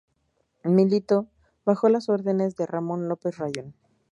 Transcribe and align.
Militó 0.63 1.27
bajo 1.63 1.87
las 1.87 2.09
órdenes 2.09 2.55
de 2.55 2.65
Ramón 2.65 3.07
López 3.07 3.37
Rayón. 3.37 3.75